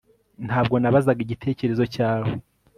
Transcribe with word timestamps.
Ntabwo 0.47 0.75
nabazaga 0.77 1.21
igitekerezo 1.23 1.83
cyawe 1.95 2.31